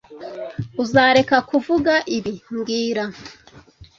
Uzareka 0.83 1.37
kuvuga 1.49 1.93
ibi 2.17 2.33
mbwira 2.53 3.03